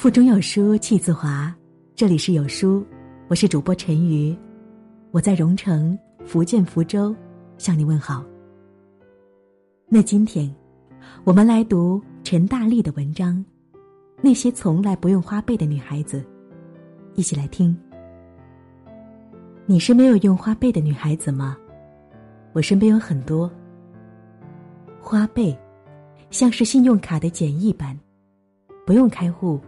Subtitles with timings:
[0.00, 1.54] 腹中有书气自华，
[1.94, 2.82] 这里是有书，
[3.28, 4.34] 我是主播陈瑜，
[5.10, 7.14] 我在蓉城福建福州
[7.58, 8.24] 向你问好。
[9.88, 10.50] 那今天，
[11.22, 13.36] 我们来读陈大力的文章，
[14.22, 16.20] 《那些从来不用花呗的女孩子》，
[17.14, 17.76] 一起来听。
[19.66, 21.58] 你是没有用花呗的女孩子吗？
[22.54, 23.52] 我身边有很多。
[24.98, 25.54] 花呗，
[26.30, 27.94] 像是信用卡的简易版，
[28.86, 29.60] 不用开户，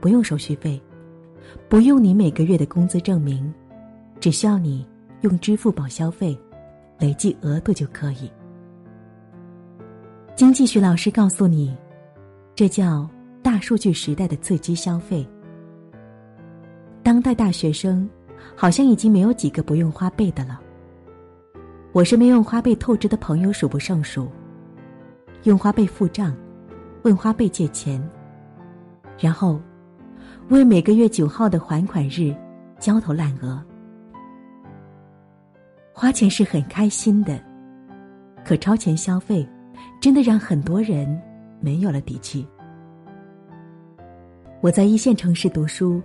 [0.00, 0.80] 不用手续费，
[1.68, 3.52] 不用你每个月的工资证明，
[4.20, 4.86] 只需要你
[5.22, 6.38] 用支付宝消费，
[6.98, 8.30] 累计额度就可以。
[10.34, 11.74] 经济学老师告诉你，
[12.54, 13.08] 这叫
[13.42, 15.26] 大数据时代的刺激消费。
[17.02, 18.08] 当代大学生，
[18.54, 20.60] 好像已经没有几个不用花呗的了。
[21.92, 24.30] 我身边用花呗透支的朋友数不胜数。
[25.44, 26.36] 用花呗付账，
[27.02, 28.02] 问花呗借钱，
[29.18, 29.60] 然后
[30.48, 32.34] 为每个月九号的还款日
[32.78, 33.60] 焦头烂额。
[35.92, 37.40] 花钱是很开心的，
[38.44, 39.48] 可超前消费
[40.00, 41.20] 真的让很多人
[41.60, 42.46] 没有了底气。
[44.60, 46.00] 我在一线城市读书，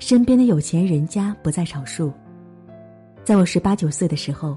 [0.00, 2.12] 身边的有钱人家不在少数。
[3.22, 4.56] 在我十八九岁的时候，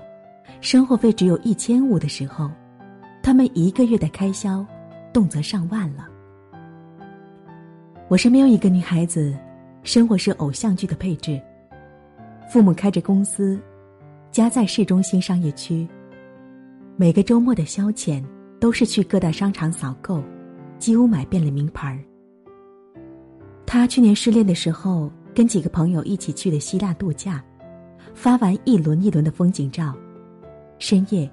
[0.61, 2.49] 生活费只有一千五的时候。
[3.21, 4.65] 他们一个月的开销，
[5.11, 6.07] 动辄上万了。
[8.09, 9.35] 我身边有一个女孩子，
[9.83, 11.41] 生活是偶像剧的配置。
[12.49, 13.59] 父母开着公司，
[14.31, 15.85] 家在市中心商业区。
[16.95, 18.23] 每个周末的消遣
[18.61, 20.23] 都是去各大商场扫购，
[20.79, 21.99] 几乎买遍了名牌儿。
[23.65, 27.43] 她去年失恋的时候，跟几个朋友一起去的希腊度假，
[28.13, 29.93] 发完一轮一轮的风景照，
[30.79, 31.29] 深夜。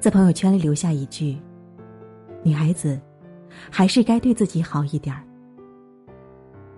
[0.00, 1.36] 在朋友圈里留下一句
[2.42, 3.00] ：“女孩子，
[3.70, 5.22] 还是该对自己好一点儿。”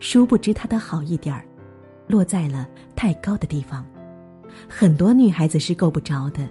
[0.01, 1.45] 殊不知，她的好一点儿，
[2.09, 3.87] 落在了太高的地方，
[4.69, 6.49] 很多女孩子是够不着的。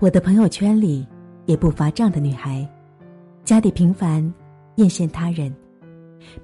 [0.00, 1.06] 我的朋友圈里
[1.44, 2.66] 也不乏这样的女孩，
[3.44, 4.22] 家底平凡，
[4.76, 5.54] 艳羡他人，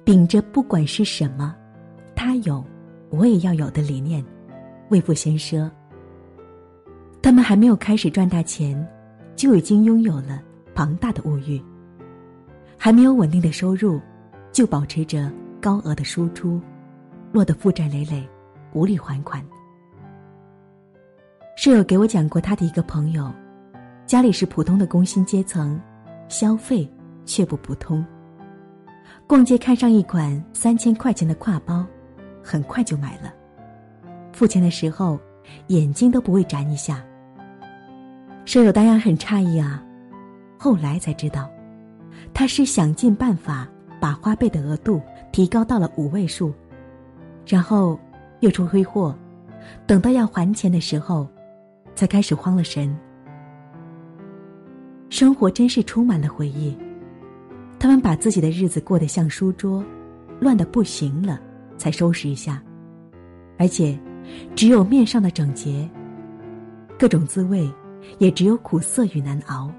[0.05, 1.55] 秉着不管是什么，
[2.15, 2.63] 他有，
[3.09, 4.23] 我也要有的理念，
[4.89, 5.69] 未富先奢。
[7.21, 8.87] 他们还没有开始赚大钱，
[9.35, 10.41] 就已经拥有了
[10.73, 11.59] 庞大的物欲；
[12.77, 13.99] 还没有稳定的收入，
[14.51, 16.59] 就保持着高额的输出，
[17.31, 18.27] 落得负债累累，
[18.73, 19.43] 无力还款。
[21.55, 23.31] 舍友给我讲过他的一个朋友，
[24.05, 25.79] 家里是普通的工薪阶层，
[26.27, 26.89] 消费
[27.25, 28.05] 却不普通。
[29.27, 31.85] 逛街看上一款三千块钱的挎包，
[32.43, 33.33] 很快就买了。
[34.31, 35.19] 付钱的时候，
[35.67, 37.03] 眼睛都不会眨一下。
[38.45, 39.83] 舍友当然很诧异啊，
[40.57, 41.49] 后来才知道，
[42.33, 43.67] 他是想尽办法
[43.99, 45.01] 把花呗的额度
[45.31, 46.53] 提高到了五位数，
[47.45, 47.99] 然后
[48.39, 49.15] 又出挥霍，
[49.85, 51.27] 等到要还钱的时候，
[51.95, 52.95] 才开始慌了神。
[55.09, 56.77] 生活真是充满了回忆，
[57.79, 59.83] 他们把自己的日子过得像书桌，
[60.39, 61.39] 乱的不行了
[61.77, 62.61] 才收拾一下，
[63.57, 63.97] 而且
[64.55, 65.89] 只有面上的整洁，
[66.97, 67.69] 各种滋味。
[68.17, 69.69] 也只有苦涩与难熬。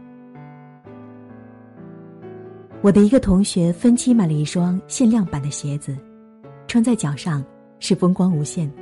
[2.82, 5.94] 我的一个同学分期买了一双限量版的鞋子，
[6.66, 7.44] 穿在脚上
[7.78, 8.72] 是风光无限。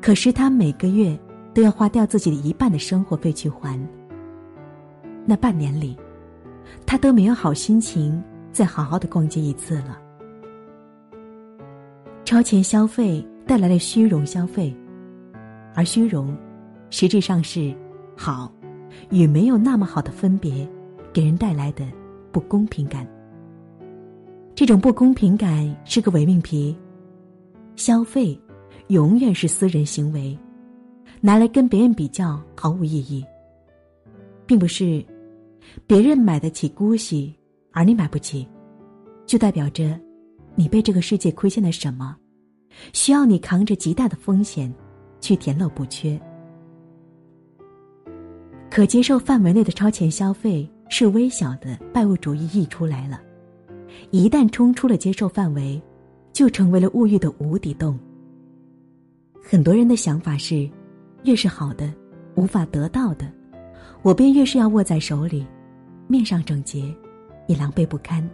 [0.00, 1.18] 可是他每个月
[1.52, 3.78] 都要花掉自己的一半的生活费去还。
[5.26, 5.94] 那半年里，
[6.86, 9.98] 他都没有好心情再好好的逛街一次了。
[12.24, 14.74] 超前消费带来了虚荣消费，
[15.74, 16.34] 而虚荣，
[16.88, 17.74] 实质上是。
[18.16, 18.50] 好，
[19.10, 20.66] 与没有那么好的分别，
[21.12, 21.84] 给人带来的
[22.36, 23.08] 不公平感。
[24.54, 26.76] 这种不公平感是个伪命题。
[27.76, 28.38] 消费，
[28.88, 30.38] 永远是私人行为，
[31.22, 33.24] 拿来跟别人比较毫无意义。
[34.44, 35.02] 并不是，
[35.86, 37.34] 别人买得起姑息
[37.72, 38.46] 而你买不起，
[39.24, 39.98] 就代表着，
[40.54, 42.14] 你被这个世界亏欠了什么，
[42.92, 44.70] 需要你扛着极大的风险，
[45.22, 46.20] 去填漏补缺。
[48.70, 53.20] 可接受范围内的超前消费是微小的拜物主义溢出来了，
[54.10, 55.80] 一旦冲出了接受范围，
[56.32, 57.98] 就成为了物欲的无底洞。
[59.42, 60.68] 很多人的想法是，
[61.24, 61.92] 越是好的，
[62.34, 63.30] 无法得到的，
[64.02, 65.46] 我便越是要握在手里，
[66.06, 66.94] 面上整洁，
[67.46, 68.28] 也狼狈不堪。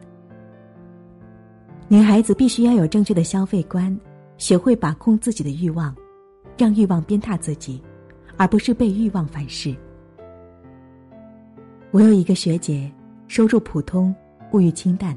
[1.89, 3.99] 女孩子必须要有正确的消费观，
[4.37, 5.95] 学会把控自己的欲望，
[6.57, 7.83] 让欲望鞭挞自己，
[8.37, 9.75] 而不是被欲望反噬。
[11.93, 12.91] 我有一个学姐，
[13.29, 14.15] 收入普通，
[14.53, 15.15] 物欲清淡，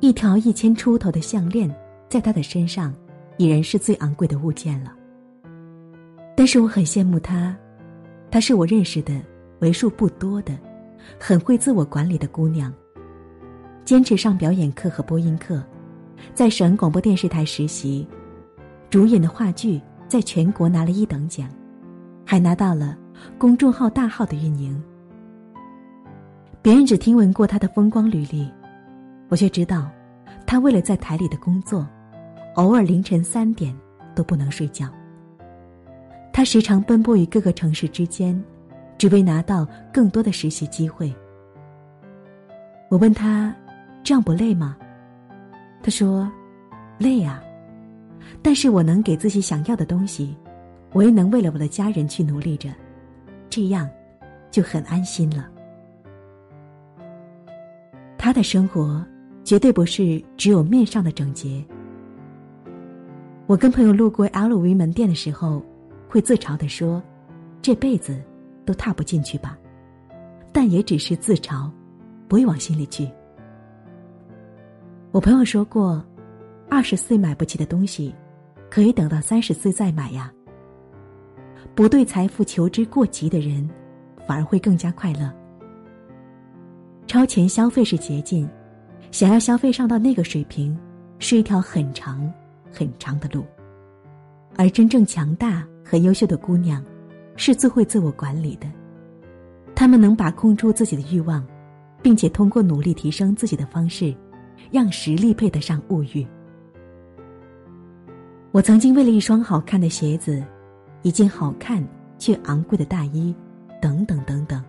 [0.00, 1.70] 一条一千出头的项链，
[2.08, 2.94] 在她的身上，
[3.36, 4.94] 已然是最昂贵的物件了。
[6.34, 7.54] 但是我很羡慕她，
[8.30, 9.20] 她是我认识的
[9.58, 10.58] 为数不多的，
[11.20, 12.72] 很会自我管理的姑娘。
[13.84, 15.62] 坚持上表演课和播音课，
[16.32, 18.08] 在省广播电视台实习，
[18.88, 19.78] 主演的话剧
[20.08, 21.50] 在全国拿了一等奖，
[22.24, 22.96] 还拿到了
[23.36, 24.82] 公众号大号的运营。
[26.62, 28.48] 别人只听闻过他的风光履历。
[29.28, 29.90] 我却知道，
[30.46, 31.84] 他为了在台里的工作，
[32.54, 33.76] 偶尔凌晨三点
[34.14, 34.88] 都不能睡觉。
[36.32, 38.40] 他时常奔波于各个城市之间，
[38.96, 41.12] 只为拿到更多的实习机会。
[42.88, 43.52] 我问他
[44.04, 44.76] ：“这样不累吗？”
[45.82, 46.30] 他说
[46.96, 47.42] ：“累啊，
[48.40, 50.36] 但是我能给自己想要的东西，
[50.92, 52.68] 我也能为了我的家人去努力着，
[53.50, 53.88] 这样
[54.50, 55.48] 就很安心了。”
[58.32, 59.04] 他的生活。
[59.44, 61.62] 绝对不是只有面上的整洁。
[63.46, 65.60] 我跟朋友路过 LV 门店的时候，
[66.08, 67.02] 会自嘲的说
[67.60, 68.22] ：“这辈子
[68.64, 69.58] 都踏不进去吧。”
[70.52, 71.68] 但也只是自嘲，
[72.28, 73.10] 不会往心里去。
[75.10, 76.02] 我朋友说过，
[76.70, 78.14] 二十岁买不起的东西，
[78.70, 80.32] 可以等到三十岁再买呀。
[81.74, 83.68] 不对财富求之过急的人，
[84.24, 85.30] 反而会更加快乐。
[87.06, 88.48] 超前消费是捷径。
[89.10, 90.74] 想要消费上到那个水平，
[91.18, 92.32] 是一条很长、
[92.72, 93.44] 很长的路。
[94.56, 96.82] 而真正强大和优秀的姑娘，
[97.36, 98.66] 是最会自我管理的。
[99.74, 101.46] 她们能把控住自己的欲望，
[102.00, 104.14] 并且通过努力提升自己的方式，
[104.70, 106.26] 让实力配得上物欲。
[108.50, 110.42] 我曾经为了一双好看的鞋子，
[111.02, 113.34] 一件好看却昂贵的大衣，
[113.80, 114.64] 等等等等，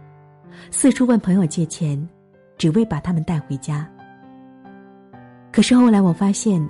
[0.69, 2.09] 四处问朋友借钱，
[2.63, 3.85] 只为把他们带回家。
[5.51, 6.65] 可是后来我发现，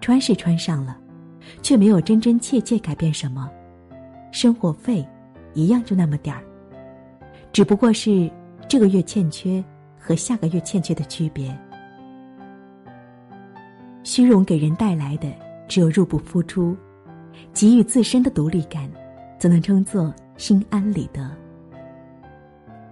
[0.00, 0.96] 穿是穿上了，
[1.60, 3.50] 却没有真真切切改变什么，
[4.30, 5.04] 生活费
[5.52, 6.44] 一样就那么点儿，
[7.50, 8.30] 只不过是
[8.68, 9.62] 这个月欠缺
[9.98, 11.52] 和下个月欠缺的区别。
[14.04, 15.26] 虚荣给人带来的
[15.66, 16.76] 只有入不敷出，
[17.52, 18.88] 给予自身的独立感，
[19.36, 21.28] 则能称作心安理得。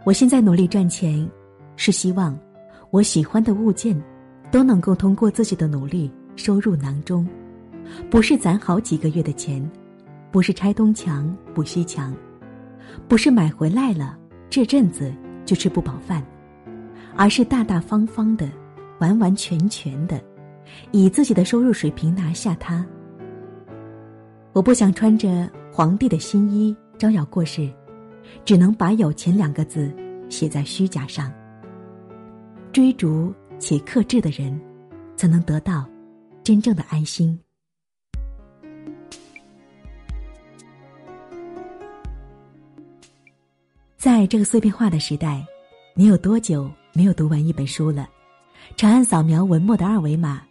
[0.02, 1.24] 我现在努力赚钱，
[1.82, 2.38] 是希望
[2.90, 4.00] 我喜欢的物件。
[4.52, 7.26] 都能够通过自己的努力收入囊中，
[8.10, 9.66] 不是攒好几个月的钱，
[10.30, 12.14] 不是拆东墙补西墙，
[13.08, 14.14] 不是买回来了
[14.50, 15.10] 这阵子
[15.46, 16.22] 就吃不饱饭，
[17.16, 18.46] 而是大大方方的、
[18.98, 20.22] 完完全全的，
[20.90, 22.84] 以自己的收入水平拿下它。
[24.52, 27.72] 我不想穿着皇帝的新衣招摇过市，
[28.44, 29.90] 只能把“有钱”两个字
[30.28, 31.32] 写在虚假上，
[32.72, 33.32] 追逐。
[33.64, 34.60] 且克制的人，
[35.16, 35.88] 才能得到
[36.42, 37.38] 真正的安心。
[43.96, 45.46] 在这个碎片化的时代，
[45.94, 48.08] 你有多久没有读完一本书了？
[48.76, 50.42] 长按扫描文末的二维码，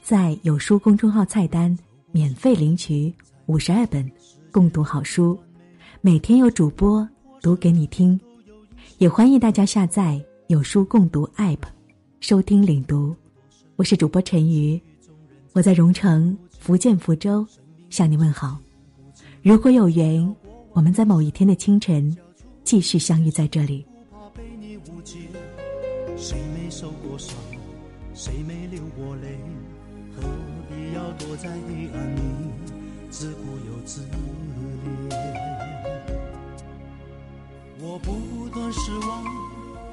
[0.00, 1.76] 在有书公众号菜单
[2.12, 3.12] 免费领取
[3.46, 4.08] 五十二本
[4.52, 5.36] 共读好书，
[6.00, 7.08] 每天有主播
[7.42, 8.20] 读给你听。
[8.98, 11.60] 也欢迎大家下载有书共读 App。
[12.18, 13.14] 收听领读，
[13.76, 14.82] 我是主播陈瑜，
[15.52, 17.46] 我在蓉城福建福州
[17.88, 18.58] 向你问好。
[19.42, 20.34] 如果有缘，
[20.72, 22.18] 我们在某一天的清晨
[22.64, 23.86] 继续相遇在这里。
[26.16, 27.36] 谁没受过伤，
[28.12, 29.38] 谁没流过泪？
[30.16, 30.22] 何
[30.68, 32.20] 必要躲在黑暗里
[33.08, 35.14] 自顾又自怜？
[37.82, 39.24] 我不断失望，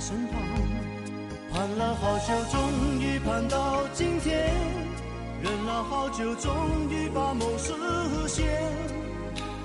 [0.00, 0.40] 身旁。
[1.52, 4.32] 盼了好久，终于盼到今天；
[5.42, 6.52] 忍了好久，终
[6.88, 7.74] 于把梦实
[8.26, 8.46] 现。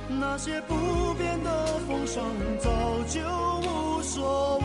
[0.08, 2.25] 那些不变的风霜，
[2.60, 2.70] 早
[3.08, 3.22] 就
[3.62, 4.64] 无所谓。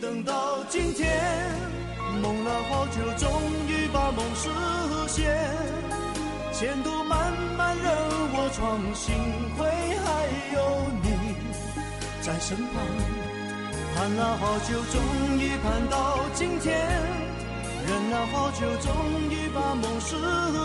[0.00, 1.08] 等到今天；
[2.22, 3.28] 梦了好久，终
[3.68, 4.48] 于把梦实
[5.08, 5.34] 现。
[6.52, 7.86] 前途漫漫任
[8.32, 9.14] 我闯，幸
[9.56, 9.66] 亏
[10.04, 10.08] 还
[10.54, 10.56] 有
[11.02, 11.06] 你
[12.20, 12.74] 在身旁。
[13.94, 16.76] 盼了好久，终于盼到今天；
[17.86, 18.94] 忍了好久，终
[19.30, 20.16] 于把梦实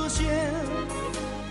[0.10, 0.54] 现。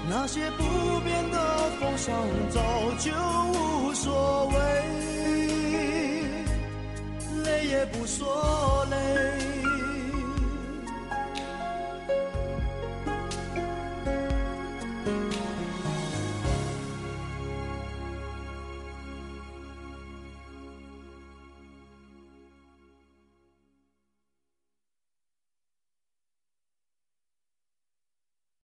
[0.09, 2.15] 那些不变的风霜，
[2.51, 2.61] 早
[2.99, 3.11] 就
[3.59, 5.02] 无所谓。
[7.83, 9.22] 也不说累。